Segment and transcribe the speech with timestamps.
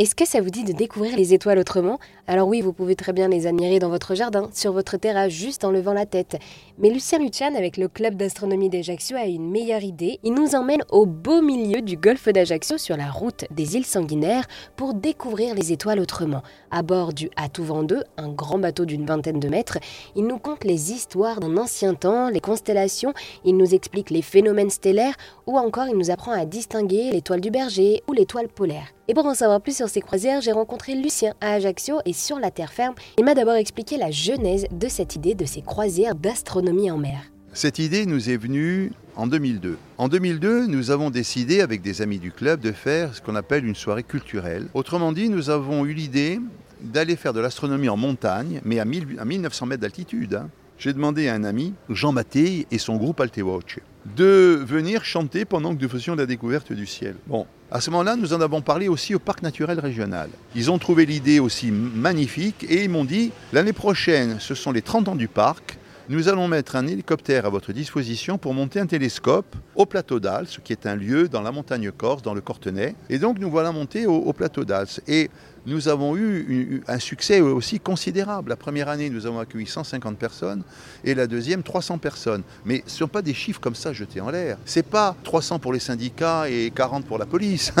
[0.00, 1.98] Est-ce que ça vous dit de découvrir les étoiles autrement?
[2.26, 5.62] Alors oui, vous pouvez très bien les admirer dans votre jardin, sur votre terrasse, juste
[5.62, 6.38] en levant la tête.
[6.78, 10.18] Mais Lucien Luchan, avec le club d'astronomie d'Ajaccio, a une meilleure idée.
[10.22, 14.46] Il nous emmène au beau milieu du golfe d'Ajaccio, sur la route des îles sanguinaires,
[14.74, 16.42] pour découvrir les étoiles autrement.
[16.70, 19.76] À bord du Atouvent 2, un grand bateau d'une vingtaine de mètres,
[20.16, 23.12] il nous conte les histoires d'un ancien temps, les constellations,
[23.44, 27.50] il nous explique les phénomènes stellaires, ou encore il nous apprend à distinguer l'étoile du
[27.50, 28.94] berger ou l'étoile polaire.
[29.10, 32.38] Et pour en savoir plus sur ces croisières, j'ai rencontré Lucien à Ajaccio et sur
[32.38, 32.94] la terre ferme.
[33.18, 37.18] Il m'a d'abord expliqué la genèse de cette idée de ces croisières d'astronomie en mer.
[37.52, 39.78] Cette idée nous est venue en 2002.
[39.98, 43.66] En 2002, nous avons décidé avec des amis du club de faire ce qu'on appelle
[43.66, 44.68] une soirée culturelle.
[44.74, 46.38] Autrement dit, nous avons eu l'idée
[46.80, 50.34] d'aller faire de l'astronomie en montagne, mais à, 1900 mètres d'altitude.
[50.36, 50.50] Hein.
[50.78, 53.80] J'ai demandé à un ami, Jean Mattei et son groupe Altewatch,
[54.16, 57.16] de venir chanter pendant que nous faisions la découverte du ciel.
[57.26, 60.28] Bon, à ce moment-là, nous en avons parlé aussi au parc naturel régional.
[60.56, 64.82] Ils ont trouvé l'idée aussi magnifique et ils m'ont dit l'année prochaine, ce sont les
[64.82, 65.78] 30 ans du parc.
[66.10, 70.48] Nous allons mettre un hélicoptère à votre disposition pour monter un télescope au plateau d'Als,
[70.64, 72.96] qui est un lieu dans la montagne corse, dans le Cortenay.
[73.08, 74.88] Et donc nous voilà montés au, plateau d'Als.
[75.06, 75.30] Et
[75.66, 78.48] nous avons eu un succès aussi considérable.
[78.48, 80.64] La première année, nous avons accueilli 150 personnes
[81.04, 82.42] et la deuxième, 300 personnes.
[82.64, 84.58] Mais ce ne sont pas des chiffres comme ça jetés en l'air.
[84.64, 87.72] Ce n'est pas 300 pour les syndicats et 40 pour la police.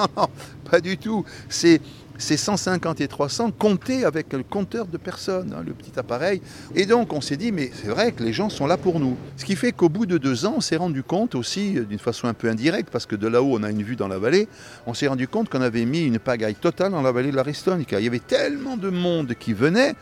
[0.70, 1.24] pas du tout.
[1.48, 1.80] C'est
[2.18, 6.40] c'est 150 et 300 comptés avec le compteur de personnes, hein, le petit appareil.
[6.74, 9.16] Et donc on s'est dit, mais c'est vrai que les gens sont là pour nous.
[9.36, 12.28] Ce qui fait qu'au bout de deux ans, on s'est rendu compte aussi, d'une façon
[12.28, 14.48] un peu indirecte, parce que de là-haut on a une vue dans la vallée,
[14.86, 17.42] on s'est rendu compte qu'on avait mis une pagaille totale dans la vallée de la
[17.42, 17.98] Ristonica.
[17.98, 19.94] Il y avait tellement de monde qui venait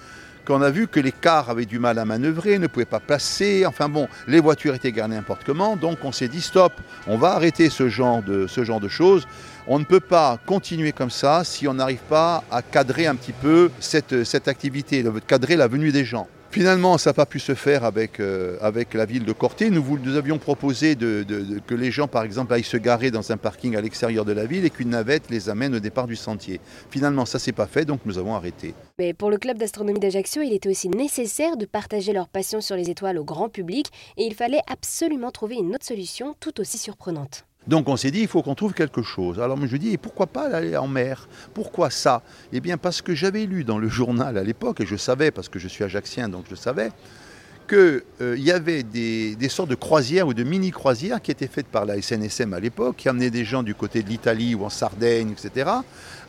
[0.46, 3.64] qu'on a vu que les cars avaient du mal à manœuvrer, ne pouvaient pas passer,
[3.66, 6.72] enfin bon, les voitures étaient garées n'importe comment, donc on s'est dit stop,
[7.06, 9.26] on va arrêter ce genre de, ce genre de choses.
[9.66, 13.32] On ne peut pas continuer comme ça si on n'arrive pas à cadrer un petit
[13.32, 16.26] peu cette, cette activité, cadrer la venue des gens.
[16.52, 18.58] Finalement, ça n'a pas pu se faire avec, euh,
[18.92, 19.70] la ville de Corté.
[19.70, 23.80] Nous, avions proposé que les gens, par exemple, aillent se garer dans un parking à
[23.80, 26.60] l'extérieur de la ville et qu'une navette les amène au départ du sentier.
[26.90, 28.74] Finalement, ça ne s'est pas fait, donc nous avons arrêté.
[28.98, 32.76] Mais pour le club d'astronomie d'Ajaccio, il était aussi nécessaire de partager leur passion sur
[32.76, 33.86] les étoiles au grand public
[34.18, 37.46] et il fallait absolument trouver une autre solution tout aussi surprenante.
[37.66, 39.40] Donc on s'est dit, il faut qu'on trouve quelque chose.
[39.40, 41.28] Alors je me dis, et pourquoi pas aller en mer?
[41.54, 42.22] Pourquoi ça?
[42.52, 45.48] Eh bien parce que j'avais lu dans le journal à l'époque, et je savais, parce
[45.48, 46.90] que je suis ajaxien, donc je savais,
[47.72, 51.86] qu'il euh, y avait des, sortes de croisières ou de mini-croisières qui étaient faites par
[51.86, 55.30] la SNSM à l'époque, qui amenaient des gens du côté de l'Italie ou en Sardaigne,
[55.30, 55.70] etc.,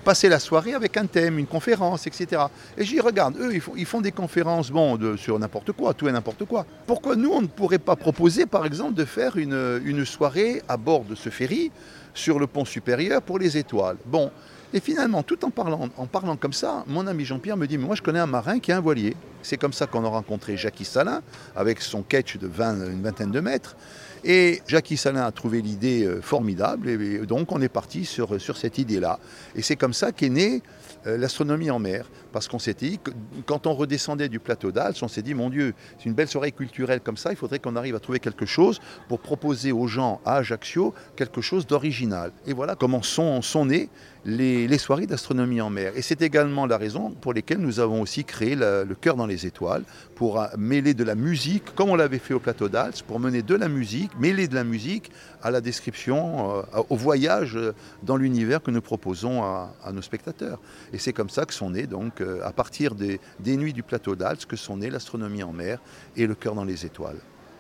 [0.06, 2.44] passer la soirée avec un thème, une conférence, etc.
[2.78, 6.46] Et j'y regarde, eux, ils font, des conférences bon, sur n'importe quoi, tout et n'importe
[6.46, 6.66] quoi.
[6.88, 11.04] Pourquoi nous, on ne pourrait pas proposer, par exemple, de faire une, soirée à bord
[11.04, 11.72] de ce ferry,
[12.14, 13.98] sur le pont supérieur, pour les étoiles?
[14.06, 14.32] Bon,
[14.74, 17.86] et finalement, tout en parlant, en parlant comme ça, mon ami Jean-Pierre me dit, mais
[17.86, 19.16] moi je connais un marin qui a un voilier.
[19.44, 21.22] C'est comme ça qu'on a rencontré Jackie Salin,
[21.56, 23.76] avec son catch de 20, une vingtaine de mètres.
[24.24, 28.56] Et Jackie Salin a trouvé l'idée euh, formidable, et donc on est parti sur, sur
[28.56, 29.20] cette idée-là.
[29.56, 30.62] Et c'est comme ça qu'est née
[31.06, 33.12] euh, l'astronomie en mer, parce qu'on s'était dit, que,
[33.46, 36.54] quand on redescendait du plateau d'Als, on s'est dit, mon Dieu, c'est une belle soirée
[36.54, 38.80] culturelle comme ça, il faudrait qu'on arrive à trouver quelque chose
[39.10, 42.32] pour proposer aux gens à Ajaccio quelque chose d'original.
[42.48, 43.90] Et voilà comment sont, sont nées
[44.24, 45.92] les, les soirées d'astronomie en mer.
[45.98, 49.46] Et c'est également la raison pour laquelle nous avons aussi créé le cœur dans les
[49.46, 49.84] étoiles,
[50.16, 53.42] pour euh, mêler de la musique, comme on l'avait fait au plateau d'Als, pour mener
[53.42, 57.58] de la musique, mêler de la musique à la description, euh, au voyage
[58.04, 60.60] dans l'univers que nous proposons à, nos spectateurs.
[60.92, 64.16] Et c'est comme ça que sont nés, donc, euh, à partir des, nuits du plateau
[64.16, 65.80] d'Alps, que sont nés l'astronomie en mer
[66.16, 67.20] et le cœur dans les étoiles.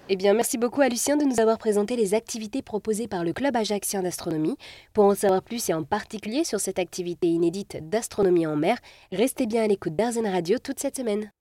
[0.09, 3.31] Eh bien, merci beaucoup à Lucien de nous avoir présenté les activités proposées par le
[3.31, 4.57] Club Ajaxien d'astronomie.
[4.93, 8.77] Pour en savoir plus et en particulier sur cette activité inédite d'astronomie en mer,
[9.13, 11.31] restez bien à l'écoute d'Arzen Radio toute cette semaine.